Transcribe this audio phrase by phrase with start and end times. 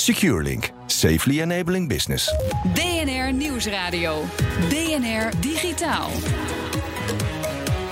[0.00, 2.34] SecureLink, safely enabling business.
[2.74, 4.24] BNR Nieuwsradio.
[4.68, 6.10] BNR Digitaal.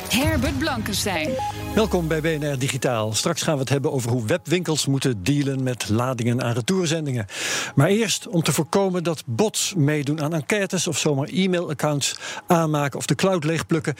[0.09, 1.31] Herbert Blankenstein.
[1.75, 3.13] Welkom bij BNR Digitaal.
[3.15, 7.27] Straks gaan we het hebben over hoe webwinkels moeten dealen met ladingen aan retourzendingen.
[7.75, 12.17] Maar eerst om te voorkomen dat bots meedoen aan enquêtes of zomaar e-mailaccounts
[12.47, 13.95] aanmaken of de cloud leegplukken.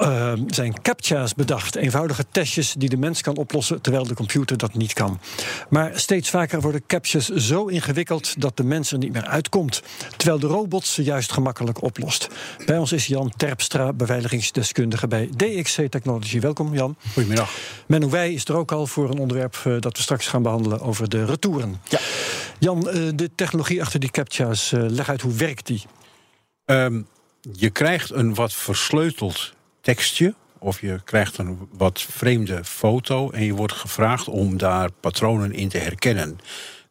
[0.00, 1.74] Uh, zijn captcha's bedacht.
[1.74, 5.20] Eenvoudige testjes die de mens kan oplossen terwijl de computer dat niet kan.
[5.68, 9.82] Maar steeds vaker worden captcha's zo ingewikkeld dat de mens er niet meer uitkomt.
[10.16, 12.28] Terwijl de robot ze juist gemakkelijk oplost.
[12.66, 16.40] Bij ons is Jan Terpstra, beveiligingsdeskundige bij DXC Technology.
[16.40, 16.96] Welkom Jan.
[17.12, 17.50] Goedemiddag.
[17.86, 20.80] Menno Wij is er ook al voor een onderwerp uh, dat we straks gaan behandelen
[20.80, 21.80] over de retouren.
[21.88, 21.98] Ja.
[22.58, 25.82] Jan, uh, de technologie achter die captcha's, uh, leg uit hoe werkt die?
[26.64, 27.06] Um,
[27.52, 30.34] je krijgt een wat versleuteld tekstje.
[30.58, 35.68] Of je krijgt een wat vreemde foto en je wordt gevraagd om daar patronen in
[35.68, 36.38] te herkennen.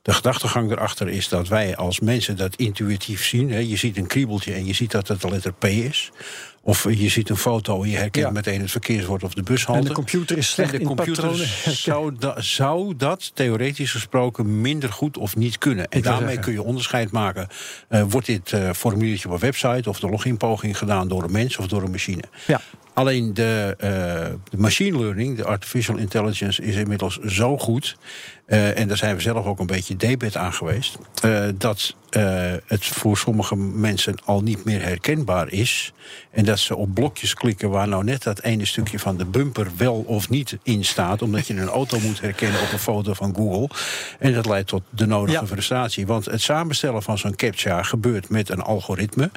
[0.09, 3.51] De gedachtegang erachter is dat wij als mensen dat intuïtief zien.
[3.51, 3.59] Hè.
[3.59, 6.11] Je ziet een kriebeltje en je ziet dat het de letter P is.
[6.61, 8.31] Of je ziet een foto en je herkent ja.
[8.31, 9.79] meteen het verkeerswoord of de bushalte.
[9.79, 11.35] En de computer is slecht en de computer.
[11.71, 15.87] Zou, da, zou, dat theoretisch gesproken minder goed of niet kunnen?
[15.87, 16.43] En daarmee zeggen.
[16.43, 17.47] kun je onderscheid maken.
[17.89, 21.57] Uh, wordt dit uh, formuliertje op een website of de loginpoging gedaan door een mens
[21.57, 22.23] of door een machine?
[22.47, 22.61] Ja.
[22.99, 23.89] Alleen de, uh,
[24.49, 27.97] de, machine learning, de artificial intelligence, is inmiddels zo goed.
[28.47, 30.97] Uh, en daar zijn we zelf ook een beetje debet aan geweest.
[31.25, 31.95] Uh, dat
[32.65, 35.93] het voor sommige mensen al niet meer herkenbaar is.
[36.31, 39.67] En dat ze op blokjes klikken waar nou net dat ene stukje van de bumper
[39.77, 41.21] wel of niet in staat.
[41.21, 43.69] Omdat je een auto moet herkennen op een foto van Google.
[44.19, 45.47] En dat leidt tot de nodige ja.
[45.47, 46.07] frustratie.
[46.07, 49.31] Want het samenstellen van zo'n captcha gebeurt met een algoritme.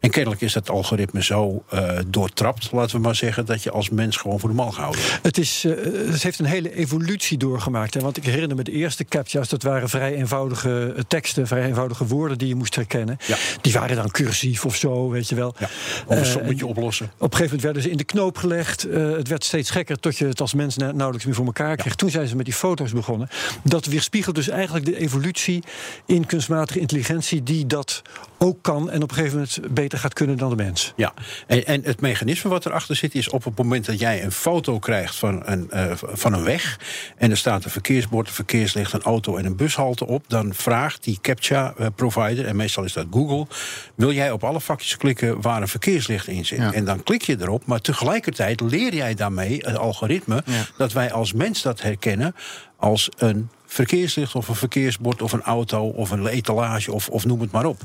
[0.00, 3.90] En kennelijk is dat algoritme zo uh, doortrapt, laten we maar zeggen, dat je als
[3.90, 5.18] mens gewoon voor de mal gehouden wordt.
[5.22, 7.94] Het, is, uh, het heeft een hele evolutie doorgemaakt.
[7.94, 8.00] Hè?
[8.00, 12.38] Want ik herinner me de eerste captcha's, dat waren vrij eenvoudige teksten, vrij eenvoudige woorden
[12.38, 13.16] die je moest herkennen.
[13.26, 13.36] Ja.
[13.60, 15.54] Die waren dan cursief of zo, weet je wel.
[15.58, 15.68] Ja.
[16.06, 17.06] Of een sommetje uh, oplossen.
[17.06, 18.82] Op een gegeven moment werden ze in de knoop gelegd.
[18.92, 21.92] Het werd steeds gekker tot je het als mens nauwelijks meer voor elkaar kreeg.
[21.92, 21.94] Ja.
[21.94, 23.28] Toen zijn ze met die foto's begonnen.
[23.62, 25.62] Dat weerspiegelt dus eigenlijk de evolutie
[26.06, 28.02] in kunstmatige intelligentie, die dat
[28.42, 30.92] ook kan en op een gegeven moment beter gaat kunnen dan de mens.
[30.96, 31.12] Ja,
[31.46, 34.78] en, en het mechanisme wat erachter zit is op het moment dat jij een foto
[34.78, 36.78] krijgt van een, uh, van een weg
[37.16, 41.04] en er staat een verkeersbord, een verkeerslicht, een auto en een bushalte op, dan vraagt
[41.04, 43.46] die captcha-provider, en meestal is dat Google,
[43.94, 46.58] wil jij op alle vakjes klikken waar een verkeerslicht in zit?
[46.58, 46.72] Ja.
[46.72, 50.66] En dan klik je erop, maar tegelijkertijd leer jij daarmee het algoritme ja.
[50.76, 52.34] dat wij als mens dat herkennen
[52.76, 57.40] als een verkeerslicht of een verkeersbord of een auto of een etalage of, of noem
[57.40, 57.80] het maar op.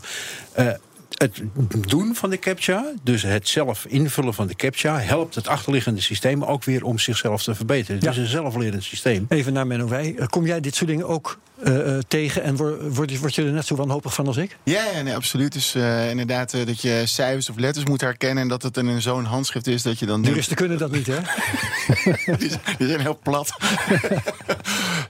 [1.26, 6.02] Het doen van de captcha, dus het zelf invullen van de captcha, helpt het achterliggende
[6.02, 7.96] systeem ook weer om zichzelf te verbeteren.
[7.96, 8.12] Het Ja.
[8.12, 9.26] is een zelflerend systeem.
[9.30, 10.16] Even naar Menno Wij.
[10.30, 13.66] Kom jij dit soort dingen ook uh, tegen en word, word, word, je er net
[13.66, 14.58] zo wanhopig van als ik?
[14.64, 15.54] Ja, ja nee, absoluut.
[15.54, 19.02] Dus uh, inderdaad uh, dat je cijfers of letters moet herkennen en dat het in
[19.02, 20.22] zo'n handschrift is dat je dan.
[20.22, 21.18] Juristen kunnen dat niet, hè?
[22.38, 23.56] die, zijn, die, zijn, heel plat.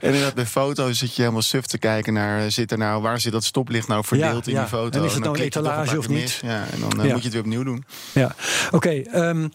[0.00, 3.32] inderdaad, bij foto's zit je helemaal suf te kijken naar zit er nou, waar zit
[3.32, 4.60] dat stoplicht nou verdeeld ja, in ja.
[4.60, 4.98] die foto.
[4.98, 6.18] En is het nou een etalage of niet?
[6.18, 6.40] Mis.
[6.40, 7.12] Ja, en dan ja.
[7.12, 7.84] moet je het weer opnieuw doen.
[8.12, 8.34] Ja,
[8.66, 8.76] oké.
[8.76, 9.52] Okay, um,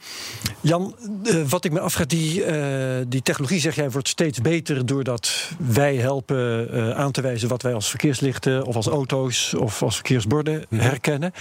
[0.61, 4.85] Jan, uh, wat ik me afvraag, die, uh, die technologie, zeg jij, wordt steeds beter
[4.85, 9.83] doordat wij helpen uh, aan te wijzen wat wij als verkeerslichten of als auto's of
[9.83, 10.81] als verkeersborden Mhm.
[10.81, 11.31] herkennen.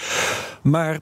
[0.62, 0.98] Maar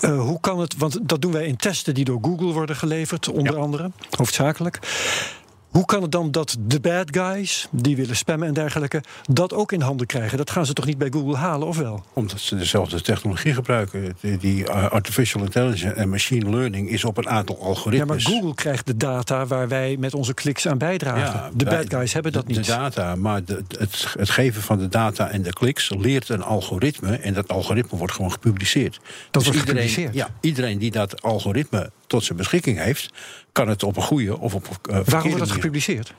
[0.00, 3.28] uh, hoe kan het, want dat doen wij in testen die door Google worden geleverd,
[3.28, 3.60] onder Ja.
[3.60, 4.78] andere, hoofdzakelijk.
[5.68, 9.72] Hoe kan het dan dat de bad guys, die willen spammen en dergelijke, dat ook
[9.72, 10.38] in handen krijgen?
[10.38, 12.04] Dat gaan ze toch niet bij Google halen, of wel?
[12.12, 14.16] Omdat ze dezelfde technologie gebruiken.
[14.40, 18.24] Die, uh, artificial intelligence en machine learning is op een aantal Ja, algoritmes.
[18.24, 21.40] maar Google krijgt de data waar wij met onze kliks aan bijdragen.
[21.40, 22.64] Ja, de bad guys hebben dat de, niet.
[22.66, 26.42] De data, maar de, het, het geven van de data en de kliks leert een
[26.42, 27.16] algoritme.
[27.16, 28.94] En dat algoritme wordt gewoon gepubliceerd.
[28.94, 30.14] Dat Dus wordt iedereen, gepubliceerd?
[30.14, 33.12] Ja, iedereen die dat algoritme tot zijn beschikking heeft,
[33.52, 36.14] kan het op een goede of op een uh, Waarom wordt dat gepubliceerd?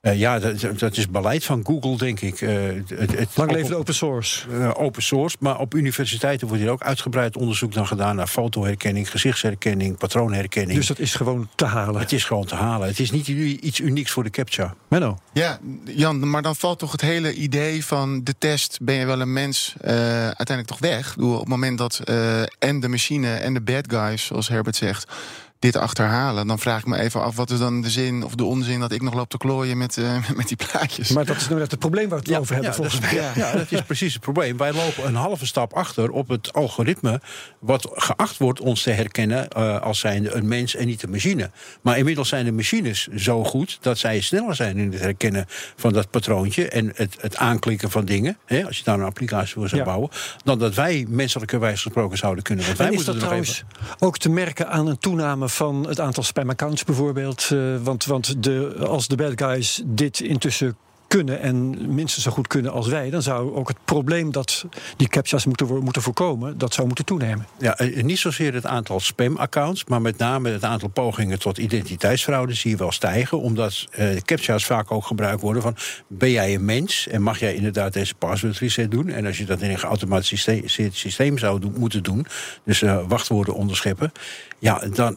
[0.00, 2.40] Eh, ja, dat, dat is beleid van Google, denk ik.
[2.40, 2.54] Eh,
[2.86, 4.48] het, het, Lang leven open source.
[4.50, 5.36] eh, open source.
[5.40, 10.78] Maar op universiteiten wordt hier ook uitgebreid onderzoek dan gedaan naar fotoherkenning, gezichtsherkenning, patroonherkenning.
[10.78, 12.00] Dus dat is gewoon te halen.
[12.00, 12.88] het is gewoon te halen.
[12.88, 14.74] Het is niet iets unieks voor de CAPTCHA.
[14.88, 15.18] Menno.
[15.32, 19.20] Ja, Jan, maar dan valt toch het hele idee van de test: ben je wel
[19.20, 19.74] een mens?
[19.80, 19.94] eh,
[20.24, 21.14] uiteindelijk toch weg.
[21.14, 24.76] Bedoel, op het moment dat eh, en de machine en de bad guys, zoals Herbert
[24.76, 25.12] zegt,
[25.58, 28.44] dit achterhalen, dan vraag ik me even af: wat is dan de zin of de
[28.44, 31.10] onzin dat ik nog loop te klooien met, eh, met die plaatjes?
[31.10, 33.14] Maar dat is nou net het probleem waar we het over hebben, ja, volgens mij.
[33.36, 34.56] ja, dat is precies het probleem.
[34.56, 37.20] Wij lopen een halve stap achter op het algoritme...
[37.58, 41.50] wat geacht wordt ons te herkennen eh, als zijnde een mens en niet een machine.
[41.82, 43.78] Maar inmiddels zijn de machines zo goed...
[43.80, 45.46] dat zij sneller zijn in het herkennen
[45.76, 46.68] van dat patroontje...
[46.68, 49.86] en het, het aanklikken van dingen, hè, als je daar een applicatie voor zou Ja.
[49.86, 50.10] bouwen...
[50.44, 52.64] dan dat wij menselijkerwijs gesproken zouden kunnen.
[52.64, 55.88] Want wij En is moeten dat trouwens even- ook te merken aan een toename van
[55.88, 57.48] het aantal spamaccounts bijvoorbeeld?
[57.52, 60.76] Eh, want want de, als de bad guys dit intussen
[61.08, 63.10] kunnen en minstens zo goed kunnen als wij...
[63.10, 64.64] dan zou ook het probleem dat
[64.96, 66.58] die captcha's moeten, moeten voorkomen...
[66.58, 67.46] dat zou moeten toenemen.
[67.58, 72.54] Ja, eh, niet zozeer het aantal spam-accounts, maar met name het aantal pogingen tot identiteitsfraude
[72.54, 73.40] zie je wel stijgen.
[73.40, 75.76] Omdat eh captcha's vaak ook gebruikt worden van:
[76.06, 79.08] ben jij een mens en mag jij inderdaad deze password reset doen?
[79.08, 80.48] En als je dat in een geautomatisch
[80.92, 82.26] systeem, zou moeten doen,
[82.64, 84.12] dus eh, wachtwoorden onderscheppen,
[84.58, 85.16] ja, dan.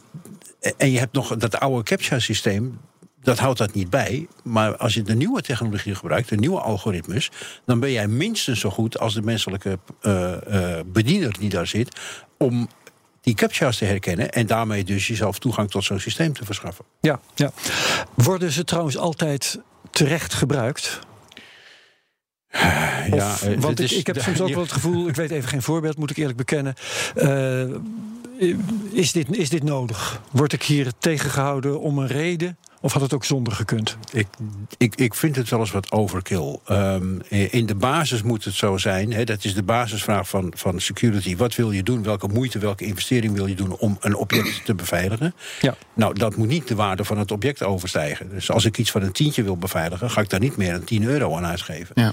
[0.76, 2.78] En je hebt nog dat oude captcha-systeem.
[3.22, 4.26] Dat houdt dat niet bij.
[4.44, 7.30] Maar als je de nieuwe technologie gebruikt, de nieuwe algoritmes,
[7.66, 11.98] dan ben jij minstens zo goed als de menselijke eh, eh, bediener die daar zit.
[12.38, 12.68] om
[13.20, 14.32] die captcha's te herkennen.
[14.32, 16.84] en daarmee dus jezelf toegang tot zo'n systeem te verschaffen.
[17.00, 17.52] Ja, ja.
[18.14, 19.58] Worden ze trouwens altijd
[19.90, 20.98] terecht gebruikt?
[22.50, 25.30] Ja, Of- eh, want ik, is- ik heb soms ook wel het gevoel, ik weet
[25.30, 26.74] even geen voorbeeld, moet ik eerlijk bekennen.
[28.92, 30.20] Is, dit, is dit nodig?
[30.30, 32.56] Word ik hier tegengehouden om een reden?
[32.82, 33.96] Of had het ook zonder gekund?
[34.12, 34.26] Ik,
[34.78, 36.58] ik, ik vind het wel eens wat overkill.
[36.66, 39.12] Ehm, in de basis moet het zo zijn.
[39.12, 41.36] Hè, dat is de basisvraag van, van security.
[41.36, 42.02] Wat wil je doen?
[42.02, 45.34] Welke moeite, welke investering wil je doen om een object te beveiligen?
[45.60, 45.74] Ja.
[45.94, 48.30] Nou, dat moet niet de waarde van het object overstijgen.
[48.30, 50.84] Dus als ik iets van een tientje wil beveiligen, ga ik daar niet meer een
[50.84, 51.94] 10 euro aan uitgeven.
[51.94, 52.12] Ja.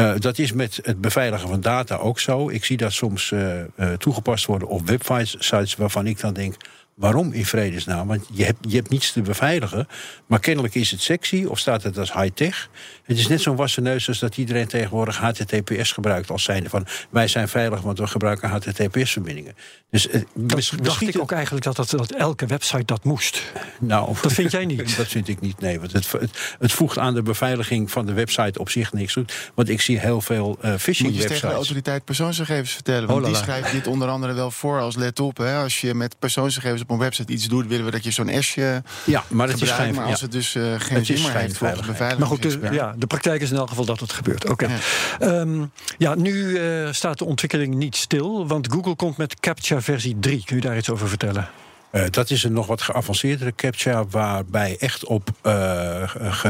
[0.00, 2.48] Eh, dat is met het beveiligen van data ook zo.
[2.48, 3.68] Ik zie dat soms eh, eh,
[3.98, 6.54] toegepast worden op websites waarvan ik dan denk.
[7.00, 8.06] Waarom in vredesnaam?
[8.06, 9.88] Want je hebt, je hebt niets te beveiligen.
[10.26, 12.68] Maar kennelijk is het sexy of staat het als high-tech.
[13.10, 16.86] Het is net zo'n wassen neus als dat iedereen tegenwoordig HTTPS gebruikt als zijnde van
[17.10, 19.54] wij zijn veilig, want we gebruiken HTTPS-verbindingen.
[19.90, 23.04] Dus eh, Dat mis- dacht misschien- ik ook eigenlijk dat, dat, dat elke website dat
[23.04, 23.42] moest.
[23.80, 24.96] nou, Dat vind jij niet?
[24.96, 25.80] Dat vind ik niet, nee.
[25.80, 29.24] Want het, het, het voegt aan de beveiliging van de website op zich niks toe.
[29.54, 31.42] Want ik zie heel veel eh Moet je tegen de phishing-websites.
[31.54, 33.08] autoriteit persoonsgegevens vertellen.
[33.08, 35.36] Want Oh, die schrijft dit onder andere wel voor als let op.
[35.36, 38.42] Hè, als je met persoonsgegevens op een website iets doet, willen we dat je zo'n
[38.42, 39.90] S'je Ja, maar het is ja.
[40.02, 42.18] als het dus eh, geen Het zin meer heeft volgens de schijnveiligheid.
[42.18, 44.48] Maar goed, ja, de praktijk is in elk geval dat het gebeurt.
[44.48, 44.66] Oké.
[44.66, 44.78] Ja.
[45.18, 45.64] Ehm,
[45.98, 50.42] ja, nu eh, staat de ontwikkeling niet stil, want Google komt met CAPTCHA versie 3.
[50.44, 51.48] Kun je daar iets over vertellen?
[51.90, 56.02] Eh, dat is een nog wat geavanceerdere captcha, waarbij echt op eh,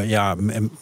[0.02, 0.36] ja,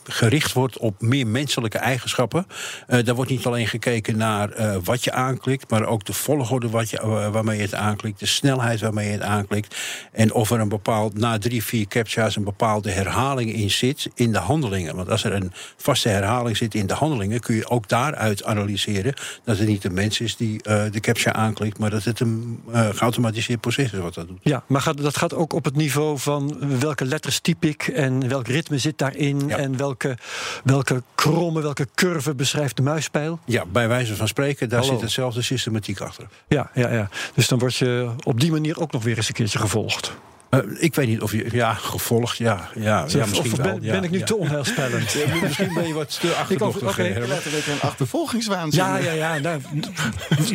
[0.04, 2.46] gericht wordt op meer menselijke eigenschappen.
[2.86, 4.50] Eh, daar wordt niet alleen gekeken naar
[4.84, 8.80] wat je aanklikt, maar ook de volgorde wat je, waarmee je het aanklikt, de snelheid
[8.80, 9.76] waarmee je het aanklikt.
[10.12, 14.32] En of er een bepaald, na drie, vier captcha's, een bepaalde herhaling in zit in
[14.32, 14.96] de handelingen.
[14.96, 19.14] Want als er een vaste herhaling zit in de handelingen, kun je ook daaruit analyseren
[19.44, 23.60] dat het niet een mens is die de captcha aanklikt, maar dat het een geautomatiseerd
[23.60, 24.47] proces is wat dat doet.
[24.48, 28.28] Ja, maar gaat, dat gaat ook op het niveau van welke letters typ ik en
[28.28, 29.56] welk ritme zit daarin Ja.
[29.56, 30.16] en welke,
[30.64, 33.38] welke kromme, welke curve beschrijft de muispijl.
[33.44, 34.92] Ja, bij wijze van spreken, daar Hallo.
[34.92, 36.26] zit hetzelfde systematiek achter.
[36.48, 37.08] Ja, ja, ja.
[37.34, 40.12] Dus dan word je op die manier ook nog weer eens een keertje gevolgd.
[40.50, 41.46] Eh, ik weet niet of je...
[41.50, 42.68] Ja, gevolgd, ja.
[42.74, 43.78] ja, ja of misschien ben, wel.
[43.80, 44.24] ja, ben ik nu ja.
[44.24, 45.12] te onheilspellend?
[45.28, 47.02] Ja, misschien ben je wat te achterdochtig, oké.
[47.02, 47.28] Herbert.
[47.28, 48.84] Laten we een achtervolgingswaanzin.
[48.84, 49.38] Ja, ja, ja.
[49.38, 49.60] Nou,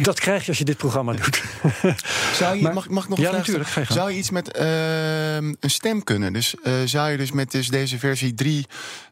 [0.02, 1.44] dat krijg je als je dit programma doet.
[2.40, 3.70] Zou je, Maar- mag, mag ik nog Ja, natuurlijk.
[3.90, 6.34] Zou je iets met ehm, een stem kunnen?
[6.34, 8.66] Dus eh, zou je dus met dus deze versie 3...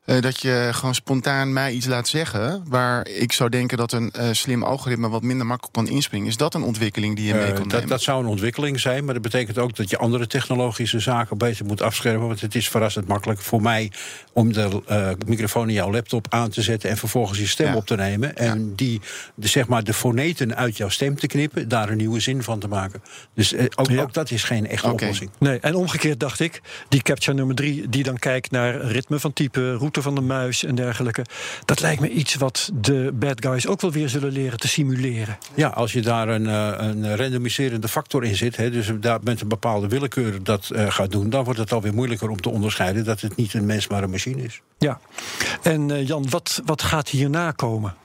[0.05, 2.63] eh, dat je gewoon spontaan mij iets laat zeggen...
[2.67, 6.27] waar ik zou denken dat een eh, slim algoritme wat minder makkelijk kan inspringen.
[6.27, 7.87] Is dat een ontwikkeling die je mee kan dat, nemen?
[7.87, 10.27] dat zou een ontwikkeling zijn, maar dat betekent ook dat je andere
[10.71, 12.27] technologische zaken beter moet afschermen.
[12.27, 13.91] Want het is verrassend makkelijk voor mij
[14.33, 17.75] om de eh, microfoon in jouw laptop aan te zetten en vervolgens je stem Ja.
[17.75, 18.35] op te nemen.
[18.37, 19.01] En die,
[19.35, 22.59] de, zeg maar, de foneten uit jouw stem te knippen, daar een nieuwe zin van
[22.59, 23.01] te maken.
[23.33, 24.01] Dus eh, ook, Ja.
[24.01, 25.29] ook dat is geen echte oplossing.
[25.39, 29.33] Nee, en omgekeerd dacht ik, die captcha nummer drie, die dan kijkt naar ritme van
[29.33, 31.25] type, route van de muis en dergelijke.
[31.65, 35.37] Dat lijkt me iets wat de bad guys ook wel weer zullen leren te simuleren.
[35.55, 39.41] Ja, als je daar een, eh, een randomiserende factor in zit, hè, dus daar met
[39.41, 42.49] een bepaalde willekeur dat dat eh, gaat doen, dan wordt het alweer moeilijker om te
[42.49, 44.61] onderscheiden dat het niet een mens, maar een machine is.
[44.77, 44.99] Ja,
[45.61, 47.95] en eh, Jan, wat, wat gaat hierna komen?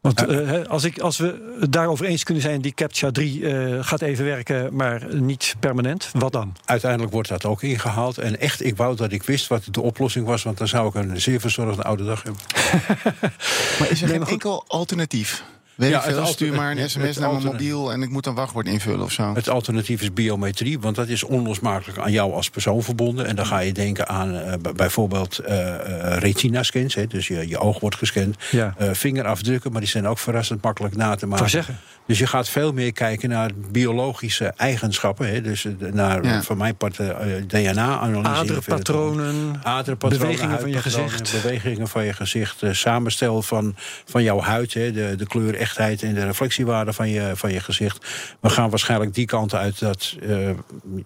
[0.00, 3.38] Want uh, hè, als, ik, als we het daarover eens kunnen zijn, die CAPTCHA 3
[3.40, 6.56] uh, gaat even werken, maar niet permanent, wat dan?
[6.64, 8.18] Uiteindelijk wordt dat ook ingehaald.
[8.18, 10.94] En echt, ik wou dat ik wist wat de oplossing was, want dan zou ik
[10.94, 12.42] een zeer verzorgde oude dag hebben.
[13.78, 15.44] maar is er geen enkel alternatief?
[15.80, 18.34] Weet ja, ik veel, stuur maar een sms naar mijn mobiel en ik moet een
[18.34, 19.34] wachtwoord invullen of zo.
[19.34, 23.26] Het alternatief is biometrie, want dat is onlosmakelijk aan jou als persoon verbonden.
[23.26, 25.76] En dan ga je denken aan uh, bijvoorbeeld uh,
[26.18, 28.36] retina-scans, dus je, je oog wordt gescand.
[28.50, 28.74] Ja.
[28.80, 31.50] Uh, vingerafdrukken, maar die zijn ook verrassend makkelijk na te maken.
[31.50, 31.78] Zeggen.
[32.06, 35.28] Dus je gaat veel meer kijken naar biologische eigenschappen.
[35.28, 36.42] Hè, dus naar, ja.
[36.42, 36.96] van mijn part,
[37.46, 38.30] DNA-analyse.
[38.30, 41.42] Aderpatronen, Aderpatronen, bewegingen van je gezicht.
[41.42, 46.14] Bewegingen van je gezicht, samenstel van, van jouw huid, hè, de, de kleur echt en
[46.14, 48.06] de reflectiewaarde van je, van je gezicht.
[48.40, 50.50] We gaan waarschijnlijk die kant uit dat uh,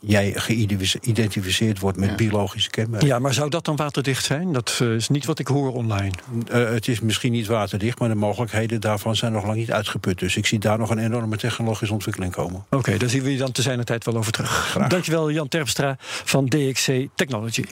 [0.00, 2.14] jij geïdentificeerd wordt met ja.
[2.14, 3.08] biologische kenmerken.
[3.08, 4.52] Ja, maar zou dat dan waterdicht zijn?
[4.52, 6.12] Dat uh, is niet wat ik hoor online.
[6.52, 10.18] Uh, het is misschien niet waterdicht, maar de mogelijkheden daarvan zijn nog lang niet uitgeput.
[10.18, 12.64] Dus ik zie daar nog een enorme technologische ontwikkeling komen.
[12.66, 14.50] Oké, okay, daar zien we je dan te zijn de tijd wel over terug.
[14.50, 14.88] Graag.
[14.88, 17.64] Dankjewel Jan Terpstra van DXC Technology.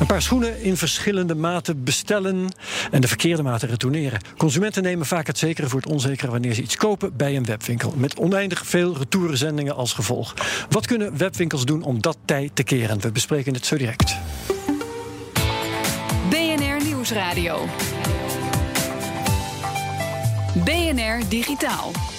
[0.00, 2.48] Een paar schoenen in verschillende maten bestellen
[2.90, 4.20] en de verkeerde maten retourneren.
[4.36, 7.94] Consumenten nemen vaak het zekere voor het onzekere wanneer ze iets kopen bij een webwinkel.
[7.96, 10.34] Met oneindig veel retourzendingen als gevolg.
[10.70, 13.00] Wat kunnen webwinkels doen om dat tijd te keren?
[13.00, 14.16] We bespreken het zo direct.
[16.30, 17.68] BNR Nieuwsradio.
[20.64, 22.13] BNR Digitaal.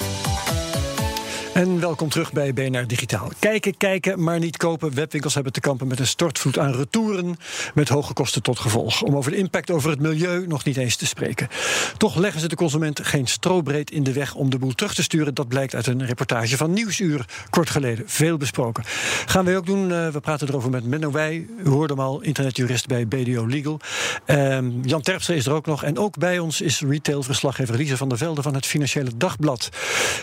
[1.56, 3.32] En welkom terug bij BNR Digitaal.
[3.40, 4.94] Kijken, kijken, maar niet kopen.
[4.94, 7.38] Webwinkels hebben te kampen met een stortvloed aan retouren...
[7.74, 9.02] met hoge kosten tot gevolg.
[9.02, 11.48] Om over de impact over het milieu nog niet eens te spreken.
[11.98, 15.04] Toch leggen ze de consument geen strobreed in de weg om de boel terug te
[15.04, 15.34] sturen.
[15.34, 18.04] Dat blijkt uit een reportage van Nieuwsuur, kort geleden.
[18.08, 18.84] Veel besproken.
[19.26, 19.90] Gaan we ook doen.
[19.90, 21.48] Uh, we praten erover met Menno Wij.
[21.64, 23.80] U hoorde hem al, internetjurist bij BDO Legal.
[24.28, 25.84] Um, Jan Terpstra is er ook nog.
[25.84, 28.42] En ook bij ons is retailverslaggever Lisa van der Velde...
[28.42, 29.70] van het Financiële Dagblad.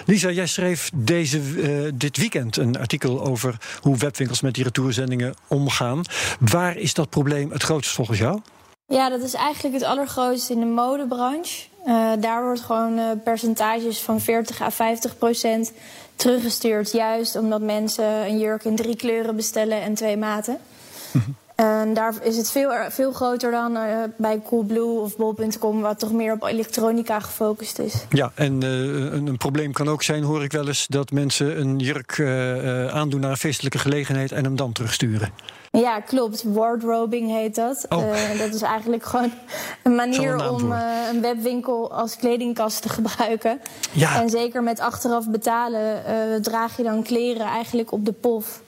[0.07, 4.65] Lisa, jij schreef deze deze, uh, dit weekend een artikel over hoe webwinkels met die
[4.65, 6.03] retourzendingen omgaan.
[6.41, 8.41] Waar is dat probleem het grootst volgens jou?
[8.87, 11.63] Ja, dat is eigenlijk het allergrootste in de modebranche.
[11.87, 15.73] Uh, daar wordt gewoon uh, percentages van 40 à 50 procent
[16.17, 16.93] teruggestuurd.
[16.93, 20.59] Juist omdat mensen een jurk in drie kleuren bestellen en twee maten.
[21.55, 26.13] En daar is het veel, veel groter dan uh, bij Coolblue of Bol.com, wat toch
[26.13, 28.05] meer op elektronica gefocust is.
[28.11, 28.71] Ja, en uh,
[29.13, 33.21] een, probleem kan ook zijn, hoor ik wel eens, dat mensen een jurk uh, aandoen
[33.21, 35.33] naar een feestelijke gelegenheid en hem dan terugsturen.
[35.81, 36.43] Ja, klopt.
[36.43, 37.87] Wardrobing heet dat.
[37.89, 38.39] Oh.
[38.39, 39.33] dat is eigenlijk gewoon
[39.83, 43.61] een manier een om een webwinkel als kledingkast te gebruiken.
[43.93, 44.21] Ja.
[44.21, 48.63] En zeker met achteraf betalen draag je dan kleren eigenlijk op de pof.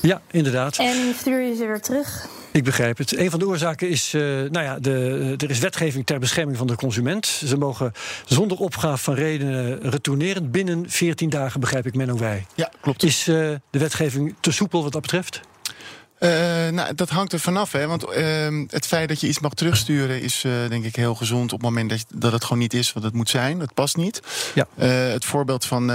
[0.00, 0.76] Ja, inderdaad.
[0.76, 2.28] En stuur je ze weer terug.
[2.52, 3.16] Ik begrijp het.
[3.16, 6.66] Een van de oorzaken is, uh, nou ja, de, er is wetgeving ter bescherming van
[6.66, 7.26] de consument.
[7.26, 7.92] Ze mogen
[8.24, 12.46] zonder opgave van redenen retourneren binnen 14 dagen, begrijp ik, Menno Wij.
[12.54, 13.02] Ja, klopt.
[13.02, 13.34] Is uh,
[13.70, 15.40] de wetgeving te soepel wat dat betreft?
[16.20, 17.72] Uh, nou, dat hangt er vanaf.
[17.72, 17.86] Hè?
[17.86, 21.52] Want uh, het feit dat je iets mag terugsturen is uh, denk ik heel gezond
[21.52, 23.58] op het moment dat, dat het gewoon niet is wat het moet zijn.
[23.58, 24.20] Dat past niet.
[24.54, 24.66] Ja.
[24.84, 25.86] het voorbeeld van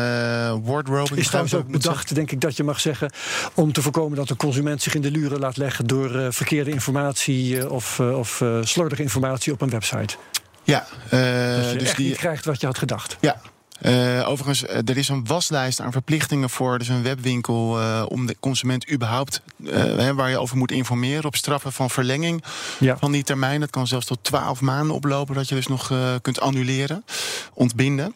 [0.63, 3.11] wardrobe is trouwens ook bedacht, denk ik, dat je mag zeggen.
[3.53, 7.69] om te voorkomen dat een consument zich in de luren laat leggen door verkeerde informatie
[7.69, 10.15] of, of slordige informatie op een website.
[10.63, 13.17] Ja, je dus echt die niet krijgt wat je had gedacht.
[13.19, 13.41] Ja,
[13.85, 18.35] uh, overigens, er is een waslijst aan verplichtingen voor dus een webwinkel uh, om de
[18.39, 22.43] consument überhaupt uh, waar je over moet informeren op straffen van verlenging
[22.79, 22.97] ja.
[22.97, 23.59] van die termijn.
[23.59, 27.05] Dat kan zelfs tot 12 maanden oplopen dat je dus nog kunt annuleren,
[27.53, 28.15] ontbinden.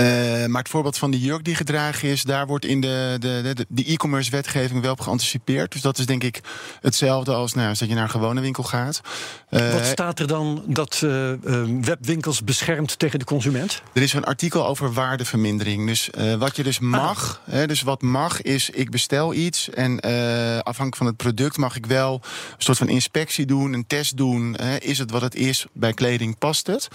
[0.00, 3.52] Uh, maar het voorbeeld van die jurk die gedragen is, daar wordt in de, de,
[3.54, 5.72] de, de e-commerce wetgeving wel op geanticipeerd.
[5.72, 6.40] Dus dat is denk ik
[6.80, 9.00] hetzelfde als, nou, als dat je naar een gewone winkel gaat.
[9.50, 11.32] Uh, Wat staat er dan dat uh,
[11.80, 13.82] webwinkels beschermt tegen de consument?
[13.92, 15.86] Er is een artikel over waardevermindering.
[15.86, 17.54] Dus wat je dus mag, ah.
[17.54, 20.00] hè, dus wat mag is, ik bestel iets en
[20.62, 24.56] afhankelijk van het product mag ik wel een soort van inspectie doen, een test doen.
[24.78, 25.66] is het wat het is?
[25.72, 26.88] Bij kleding past het.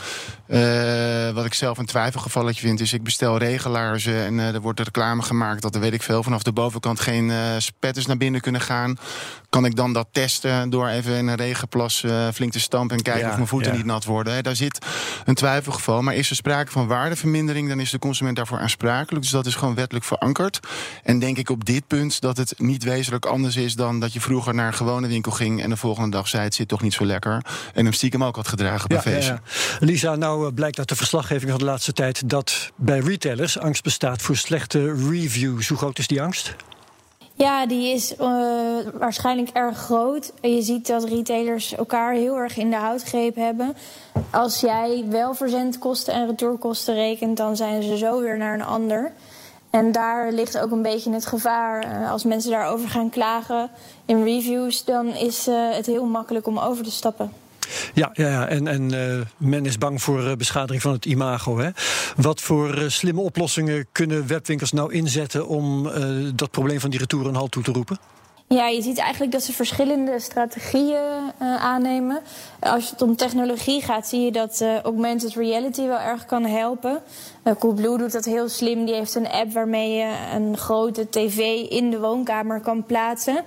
[1.33, 5.21] wat ik zelf een twijfelgevalletje vind is ik bestel regelaarzen en uh, er wordt reclame
[5.21, 8.61] gemaakt dat er weet ik veel vanaf de bovenkant geen uh, spetters naar binnen kunnen
[8.61, 8.97] gaan.
[9.53, 13.03] Kan ik dan dat testen door even in een regenplas uh, flink te stampen en
[13.03, 13.77] kijken ja, of mijn voeten ja.
[13.77, 14.33] niet nat worden?
[14.33, 14.85] He, daar zit
[15.25, 16.01] een twijfelgeval.
[16.01, 19.21] Maar is er sprake van waardevermindering, dan is de consument daarvoor aansprakelijk.
[19.21, 20.59] Dus dat is gewoon wettelijk verankerd.
[21.03, 24.21] En denk ik op dit punt dat het niet wezenlijk anders is dan dat je
[24.21, 26.93] vroeger naar een gewone winkel ging en de volgende dag zei het zit toch niet
[26.93, 27.45] zo lekker.
[27.73, 29.39] En hem stiekem ook had gedragen bij Ja, ja, feestje.
[29.79, 29.85] ja.
[29.85, 33.83] Lisa, nou eh, blijkt uit de verslaggeving van de laatste tijd dat bij retailers angst
[33.83, 35.67] bestaat voor slechte reviews.
[35.67, 36.55] Hoe groot is die angst?
[37.35, 38.27] Ja, die is uh,
[38.93, 40.33] waarschijnlijk erg groot.
[40.41, 43.75] Je ziet dat retailers elkaar heel erg in de houtgreep hebben.
[44.31, 49.11] Als jij wel verzendkosten en retourkosten rekent, dan zijn ze zo weer naar een ander.
[49.69, 52.01] En daar ligt ook een beetje het gevaar.
[52.01, 53.69] Uh, als mensen daarover gaan klagen
[54.05, 57.42] in reviews, dan is uh, het heel makkelijk om over te stappen.
[57.93, 58.47] Ja, ja, ja.
[58.47, 61.57] en, en uh, men is bang voor uh, beschadiging van het imago.
[61.57, 61.69] Hè?
[62.15, 65.89] Wat voor uh, slimme oplossingen kunnen webwinkels nou inzetten om
[66.35, 67.97] dat probleem van die retour een halt toe te roepen?
[68.47, 72.21] Ja, je ziet eigenlijk dat ze verschillende strategieën aannemen.
[72.63, 77.01] Als het om technologie gaat, zie je dat uh, augmented reality wel erg kan helpen.
[77.43, 78.85] Uh, Coolblue doet dat heel slim.
[78.85, 81.37] Die heeft een app waarmee je een grote tv
[81.69, 83.43] in de woonkamer kan plaatsen,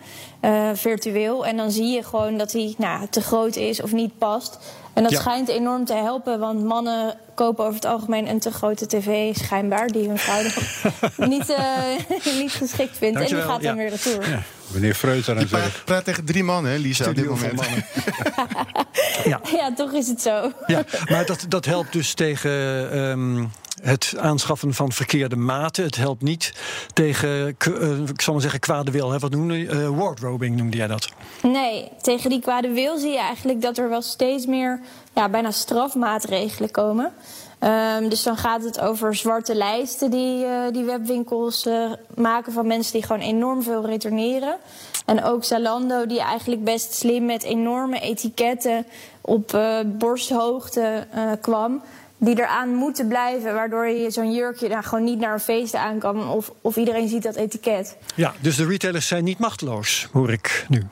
[0.75, 1.47] virtueel.
[1.47, 4.59] En dan zie je gewoon dat die nou, te groot is of niet past.
[4.93, 5.21] En dat ja.
[5.21, 9.87] schijnt enorm te helpen, want mannen kopen over het algemeen een te grote tv, schijnbaar,
[9.87, 10.43] die hun vrouw
[11.29, 11.57] niet,
[12.41, 13.17] niet geschikt vindt.
[13.17, 13.75] Dankjewel, en die gaat dan ja.
[13.75, 14.29] weer retour.
[14.29, 14.43] Ja.
[14.67, 15.73] Meneer Freuter natuurlijk.
[15.73, 17.61] praat, praat tegen drie mannen, hè, Lisa, op dit moment.
[19.25, 19.41] Ja.
[19.61, 20.53] ja, toch is het zo.
[20.67, 22.51] Ja, maar dat, dat helpt dus tegen
[22.99, 23.51] um,
[23.83, 25.85] het aanschaffen van verkeerde maten.
[25.85, 26.53] Het helpt niet
[26.93, 29.11] tegen, uh, ik zal maar zeggen, kwade wil.
[29.11, 29.19] Hè?
[29.19, 29.69] Wat noemde je?
[29.69, 31.09] Uh, wardrobing noemde jij dat?
[31.43, 34.81] Nee, tegen die kwade wil zie je eigenlijk dat er wel steeds meer
[35.15, 37.13] ja, bijna strafmaatregelen komen.
[37.61, 42.67] Um, dus dan gaat het over zwarte lijsten die, uh, die webwinkels uh, maken van
[42.67, 44.57] mensen die gewoon enorm veel retourneren.
[45.07, 48.87] En ook Zalando, die eigenlijk best slim met enorme etiketten
[49.21, 51.07] op uh, borsthoogte
[51.41, 51.83] kwam.
[52.19, 55.99] Die eraan moeten blijven, waardoor je zo'n jurkje dan gewoon niet naar een feest aan
[55.99, 56.29] kan.
[56.29, 57.97] Of, of iedereen ziet dat etiket.
[58.15, 60.87] Ja, dus de retailers zijn niet machteloos, hoor ik nu.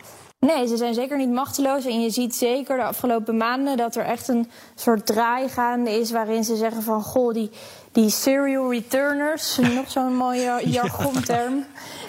[0.47, 1.85] Nee, ze zijn zeker niet machteloos.
[1.85, 6.11] En je ziet zeker de afgelopen maanden dat er echt een soort draai gaande is
[6.11, 7.51] waarin ze zeggen van goh, die,
[7.93, 11.65] die serial returners, nog zo'n mooie jargonterm,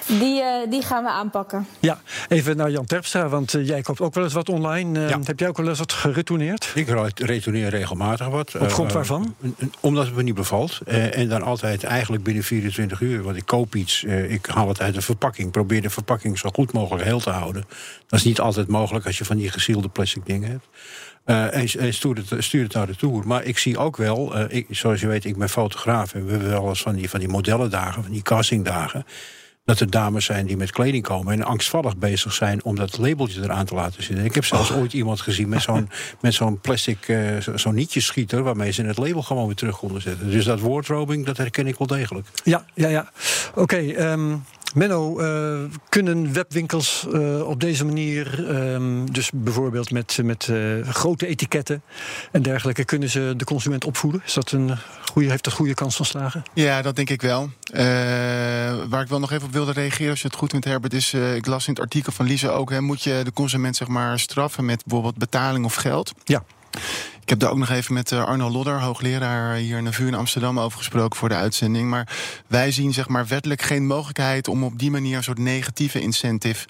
[0.08, 1.68] die, uh, die gaan we aanpakken.
[1.80, 5.00] Ja, even naar Jan Terpstra, want uh, jij koopt ook wel eens wat online.
[5.00, 5.20] Uh, Ja.
[5.24, 6.72] Heb jij ook wel eens wat geretourneerd?
[6.76, 8.56] Ik re- retourneer regelmatig wat.
[8.56, 9.36] Op grond Eh, waarvan?
[9.42, 10.80] eh, omdat het me niet bevalt.
[10.86, 13.24] Eh, en dan altijd eigenlijk binnen 24 uur.
[13.24, 15.52] Want ik koop iets, eh, ik haal het uit de verpakking.
[15.52, 17.66] Probeer de verpakking zo goed mogelijk heel te houden.
[18.08, 20.66] Dat is niet altijd mogelijk als je van die gesielde plastic dingen hebt.
[21.26, 23.28] Eh, en en stuur, het, stuur het naar de tour.
[23.28, 26.14] Maar ik zie ook wel, eh, ik, zoals je weet, ik ben fotograaf.
[26.14, 29.06] En we hebben wel eens van die, van die modellendagen, van die castingdagen.
[29.66, 33.42] Dat er dames zijn die met kleding komen en angstvallig bezig zijn om dat labeltje
[33.44, 34.26] eraan te laten zitten.
[34.26, 35.90] Ik heb zelfs ooit iemand gezien met zo'n
[36.22, 36.98] met zo'n plastic,
[37.42, 40.30] zo- zo'n nietjeschieter, waarmee ze het label gewoon weer terug konden zetten.
[40.32, 42.28] Dus dat wardrobing, dat herken ik wel degelijk.
[42.44, 43.12] Ja, ja, ja.
[43.56, 44.36] Oké, ehm,
[44.76, 45.60] Menno, eh,
[45.90, 51.82] kunnen webwinkels eh, op deze manier, ehm, dus bijvoorbeeld met, met eh, grote etiketten
[52.32, 54.22] en dergelijke, kunnen ze de consument opvoeden?
[54.26, 54.78] Is dat een
[55.12, 56.44] goede, heeft dat goede kans van slagen?
[56.54, 57.50] Ja, dat denk ik wel.
[58.90, 61.14] Waar ik wel nog even op wilde reageren, als je het goed vindt, Herbert, is.
[61.14, 62.70] ik las in het artikel van Lisa ook.
[62.70, 66.14] Hè, moet je de consument zeg maar straffen met bijvoorbeeld betaling of geld?
[66.24, 66.44] Ja.
[67.26, 70.08] Ik heb daar ook nog even met eh, Arno Lodder, hoogleraar hier in de VU
[70.08, 71.90] in Amsterdam, over gesproken voor de uitzending.
[71.90, 72.08] Maar
[72.48, 76.66] wij zien zeg maar wettelijk geen mogelijkheid om op die manier een soort negatieve incentive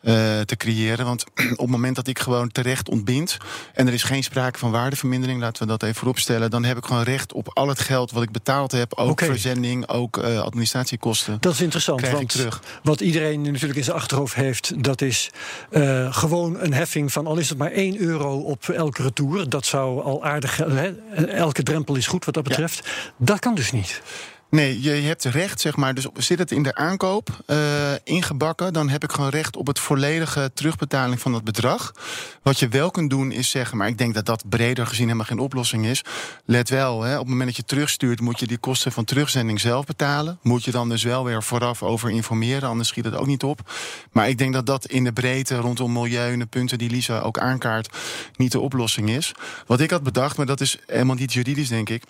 [0.00, 1.04] eh, te creëren.
[1.04, 3.36] Want op het moment dat ik gewoon terecht ontbind
[3.74, 6.84] en er is geen sprake van waardevermindering, laten we dat even vooropstellen, dan heb ik
[6.84, 11.36] gewoon recht op al het geld wat ik betaald heb, ook verzending, ook eh, administratiekosten.
[11.40, 12.62] Dat is interessant, Krijg ik want terug.
[12.82, 15.30] wat iedereen natuurlijk in zijn achterhoofd heeft, dat is
[15.70, 19.48] eh, gewoon een heffing van al is het maar 1 euro op elke retour.
[19.48, 20.90] Dat zou al aardig, hè?
[21.26, 22.88] elke drempel is goed wat dat betreft.
[23.16, 24.02] Dat kan dus niet.
[24.50, 25.94] Nee, je, hebt recht, zeg maar.
[25.94, 27.58] Dus zit het in de aankoop eh,
[28.04, 31.94] ingebakken, dan heb ik gewoon recht op het volledige terugbetaling van dat bedrag.
[32.42, 35.26] Wat je wel kunt doen is zeggen, maar ik denk dat dat breder gezien helemaal
[35.26, 36.04] geen oplossing is.
[36.44, 39.60] Let wel, hè, op het moment dat je terugstuurt, moet je die kosten van terugzending
[39.60, 40.38] zelf betalen.
[40.42, 43.70] Moet je dan dus wel weer vooraf over informeren, anders schiet het ook niet op.
[44.12, 47.20] Maar ik denk dat dat in de breedte rondom milieu en de punten die Lisa
[47.20, 47.96] ook aankaart,
[48.36, 49.32] niet de oplossing is.
[49.66, 52.02] Wat ik had bedacht, maar dat is helemaal niet juridisch, denk ik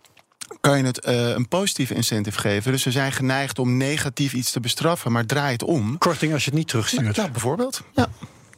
[0.60, 2.72] kan je het eh, een positieve incentive geven.
[2.72, 5.98] Dus ze zijn geneigd om negatief iets te bestraffen, maar draai het om.
[5.98, 7.16] Korting als je het niet terugstuurt.
[7.16, 7.82] Ja, bijvoorbeeld.
[7.94, 8.08] Ja.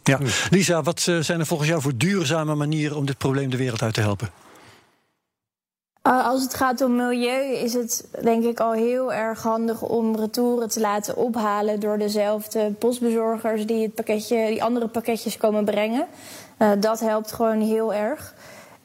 [0.03, 0.19] Ja.
[0.51, 3.83] Lisa, wat eh, zijn er volgens jou voor duurzame manieren om dit probleem de wereld
[3.83, 4.31] uit te helpen?
[6.07, 10.17] Uh, als het gaat om milieu is het denk ik al heel erg handig om
[10.17, 16.07] retouren te laten ophalen door dezelfde postbezorgers die het pakketje, die andere pakketjes komen brengen.
[16.59, 18.35] Uh, dat helpt gewoon heel erg.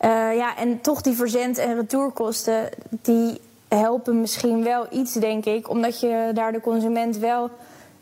[0.02, 5.70] Uh, ja, en toch die verzend- en retourkosten, die helpen misschien wel iets, denk ik,
[5.70, 7.50] omdat je daar de consument wel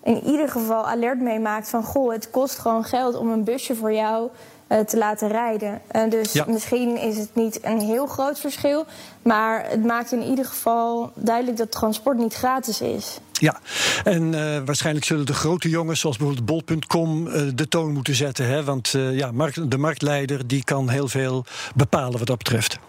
[0.03, 3.75] in ieder geval alert mee maakt van goh, het kost gewoon geld om een busje
[3.75, 4.29] voor jou
[4.67, 5.81] uh, te laten rijden.
[5.95, 6.45] Uh, dus Ja.
[6.47, 8.85] misschien is het niet een heel groot verschil,
[9.21, 13.19] maar het maakt in ieder geval duidelijk dat transport niet gratis is.
[13.39, 13.59] Ja,
[14.03, 18.47] en uh, waarschijnlijk zullen de grote jongens, zoals bijvoorbeeld Bol.com, uh, de toon moeten zetten.
[18.47, 18.63] Hè?
[18.63, 21.45] Want uh, ja, markt, de marktleider die kan heel veel
[21.75, 22.79] bepalen wat dat betreft.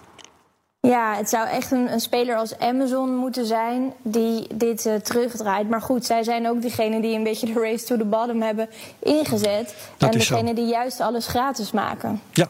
[0.80, 5.68] Ja, het zou echt een, een, speler als Amazon moeten zijn die dit uh, terugdraait.
[5.68, 8.68] Maar goed, zij zijn ook degene die een beetje de race to the bottom hebben
[8.98, 9.74] ingezet.
[9.96, 10.54] Dat en degene zo.
[10.54, 12.20] die juist alles gratis maken.
[12.32, 12.48] Ja,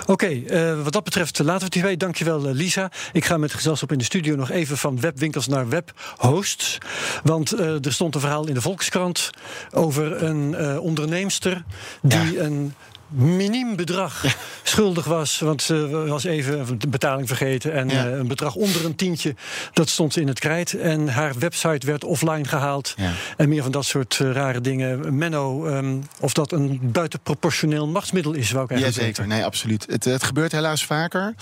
[0.00, 0.12] oké.
[0.12, 1.96] Okay, uh, wat dat betreft laten we het hierbij.
[1.96, 2.90] Dankjewel, uh, Lisa.
[3.12, 6.78] Ik ga met gezelschap in de studio nog even van webwinkels naar webhosts.
[7.22, 9.30] Want er stond een verhaal in de Volkskrant
[9.72, 11.64] over een onderneemster
[12.02, 12.42] die ja.
[12.42, 12.74] een
[13.14, 14.24] miniem bedrag
[14.62, 15.38] schuldig was.
[15.38, 17.72] Want ze was even de betaling vergeten.
[17.72, 18.06] En Ja.
[18.06, 19.34] uh, een bedrag onder een tientje,
[19.72, 20.72] dat stond in het krijt.
[20.74, 22.94] En haar website werd offline gehaald.
[22.96, 23.12] Ja.
[23.36, 25.16] En meer van dat soort uh, rare dingen.
[25.18, 29.36] Menno, um, of dat een buitenproportioneel machtsmiddel is, wou ik eigenlijk Jazeker, weten.
[29.36, 29.86] nee, absoluut.
[29.88, 31.34] Het, het gebeurt helaas vaker.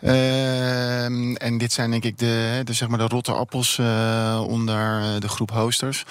[0.00, 1.04] Uh,
[1.42, 5.28] en dit zijn denk ik de, de, zeg maar de rotte appels uh, onder de
[5.28, 6.04] groep hosters.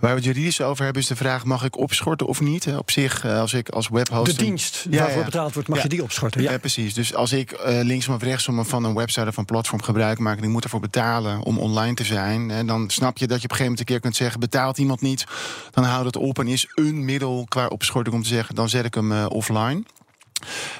[0.00, 1.44] Waar we het juridisch over hebben is de vraag...
[1.44, 2.66] mag ik opschorten of niet?
[2.78, 4.34] Op zich, als ik als webhoster...
[4.54, 6.42] Dienst waarvoor betaald wordt, mag je die opschorten?
[6.42, 6.94] Ja, precies.
[6.94, 10.38] Dus als ik uh, linksom of rechtsom van een website of een platform gebruik maak...
[10.38, 12.48] en ik moet ervoor betalen om online te zijn...
[12.48, 14.40] Hè, dan snap je dat je op een gegeven moment een keer kunt zeggen...
[14.40, 15.24] betaalt iemand niet,
[15.70, 18.54] dan houdt het op en is een middel qua opschorting om te zeggen...
[18.54, 19.82] dan zet ik hem uh, offline.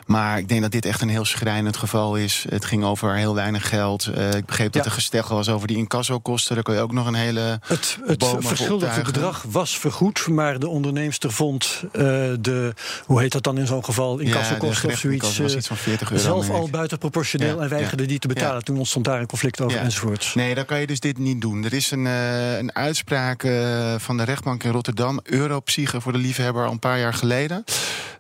[0.07, 2.45] Maar ik denk dat dit echt een heel schrijnend geval is.
[2.49, 4.11] Het ging over heel weinig geld.
[4.17, 6.55] Uh, ik begreep dat er gesteggel was over die incassokosten.
[6.55, 10.69] Daar kun je ook nog een hele Het, het verschuldigde bedrag was vergoed, maar de
[10.69, 12.03] onderneemster vond uh,
[12.41, 12.75] de,
[13.07, 15.77] hoe heet dat dan in zo'n geval, Ja, incassokosten de of zoiets, was iets van
[15.77, 16.23] 40 euro.
[16.23, 18.65] zelf al buitenproportioneel Ja, en weigerde die te betalen.
[18.65, 20.35] Toen ontstond daar een conflict over enzovoorts.
[20.35, 21.65] Nee, dan kan je dus dit niet doen.
[21.65, 23.41] Er is een, uh, een uitspraak
[23.99, 27.65] van de rechtbank in Rotterdam, Europsyche voor de liefhebber, al een paar jaar geleden.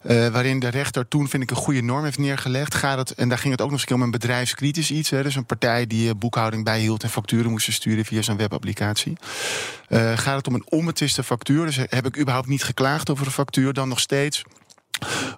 [0.07, 2.75] Uh, waarin de rechter toen, vind ik, een goede norm heeft neergelegd.
[2.75, 5.11] Gaat het, en daar ging het ook nog eens om een bedrijfskritisch iets.
[5.11, 9.17] Hè, dus een partij die uh, boekhouding bijhield en facturen moest sturen via zijn webapplicatie.
[9.89, 11.67] Uh, gaat het om een onbetwiste factuur?
[11.67, 14.43] Dus heb ik überhaupt niet geklaagd over een factuur, dan nog steeds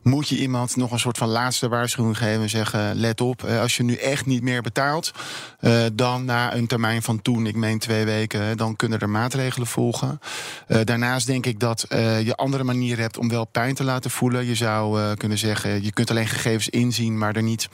[0.03, 3.61] moet je iemand nog een soort van laatste waarschuwing geven en zeggen: let op, eh,
[3.61, 5.13] als je nu echt niet meer betaalt,
[5.61, 9.67] uh, dan na een termijn van toen, ik meen twee weken, dan kunnen er maatregelen
[9.67, 10.21] volgen.
[10.69, 14.11] Uh, daarnaast denk ik dat uh, je andere manieren hebt om wel pijn te laten
[14.11, 14.47] voelen.
[14.47, 17.69] Je zou kunnen zeggen: je kunt alleen gegevens inzien, maar er niet,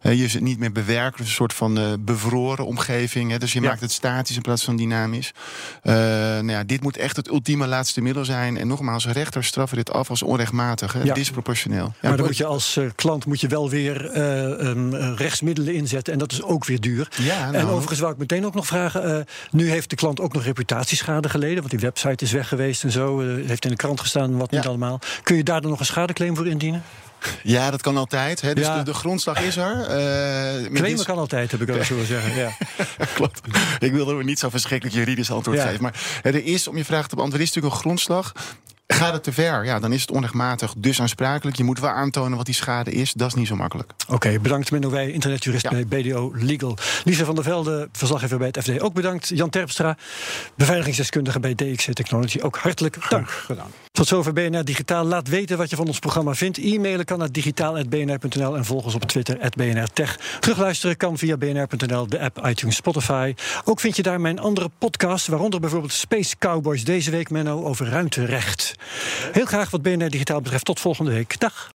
[0.00, 1.18] je ze niet meer bewerken.
[1.18, 3.30] Dus een soort van bevroren omgeving.
[3.30, 3.38] Hè?
[3.38, 3.68] Dus je Ja.
[3.68, 5.32] maakt het statisch in plaats van dynamisch.
[5.82, 8.56] nou ja, dit moet echt het ultieme laatste middel zijn.
[8.56, 10.92] En nogmaals, rechters straffen dit af als onrechtmatig.
[10.92, 11.02] Hè?
[11.02, 11.13] Ja.
[11.14, 11.84] Disproportioneel.
[12.00, 15.74] Ja, maar dan moet je als uh, klant moet je wel weer uh, um, rechtsmiddelen
[15.74, 16.12] inzetten.
[16.12, 17.08] En dat is ook weer duur.
[17.22, 17.54] Ja, nou.
[17.56, 19.08] En overigens wou ik meteen ook nog vragen.
[19.10, 19.18] Uh,
[19.50, 21.56] nu heeft de klant ook nog reputatieschade geleden.
[21.58, 23.20] Want die website is weg geweest en zo.
[23.20, 25.00] heeft in de krant gestaan, wat niet allemaal.
[25.22, 26.82] Kun je daar dan nog een schadeclaim voor indienen?
[27.42, 28.40] Ja, dat kan altijd.
[28.40, 28.54] Hè.
[28.54, 28.78] Dus Ja.
[28.78, 29.76] de, de grondslag is er.
[29.76, 32.34] Uh, Claimen dit- kan altijd, heb ik eens horen zeggen.
[32.34, 32.50] Ja.
[33.14, 33.40] Klopt.
[33.78, 35.64] Ik wilde er niet zo verschrikkelijk juridisch antwoord Ja.
[35.66, 35.82] geven.
[35.82, 38.32] Maar er is, om je vraag te beantwoorden, is natuurlijk een grondslag.
[38.86, 39.64] Gaat het te ver?
[39.64, 41.56] Ja, dan is het onrechtmatig, dus aansprakelijk.
[41.56, 43.12] Je moet wel aantonen wat die schade is.
[43.12, 43.90] Dat is niet zo makkelijk.
[44.08, 45.70] Oké, bedankt Menno Wij, internetjurist Ja.
[45.70, 46.76] bij BDO Legal.
[47.04, 49.28] Lisa van der Velde, verslaggever bij het FD, ook bedankt.
[49.28, 49.96] Jan Terpstra,
[50.56, 53.30] beveiligingsdeskundige bij DXC Technology, ook hartelijk dank.
[53.30, 53.70] gedaan.
[53.92, 55.04] Tot zover BNR Digitaal.
[55.04, 56.58] Laat weten wat je van ons programma vindt.
[56.58, 60.18] E-mailen kan naar digitaal.bnr.nl en volg ons op Twitter, BNR Tech.
[60.40, 63.34] Terugluisteren kan via bnr.nl, de app, iTunes, Spotify.
[63.64, 67.88] Ook vind je daar mijn andere podcasts, waaronder bijvoorbeeld Space Cowboys deze week, Menno, over
[67.88, 68.73] ruimterecht.
[69.32, 70.64] Heel graag wat BNR Digitaal betreft.
[70.64, 71.40] Tot volgende week.
[71.40, 71.72] Dag.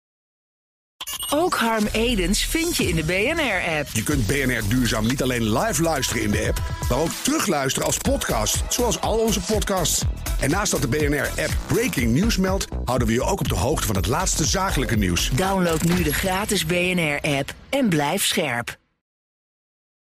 [1.30, 3.88] Ook Harm Edens vind je in de BNR-app.
[3.94, 7.98] Je kunt BNR Duurzaam niet alleen live luisteren in de app, maar ook terugluisteren als
[7.98, 10.02] podcast, zoals al onze podcasts.
[10.40, 13.88] En naast dat de BNR-app Breaking News meldt, houden we je ook op de hoogte
[13.88, 15.30] van het laatste zakelijke nieuws.
[15.30, 18.78] Download nu de gratis BNR-app en blijf scherp.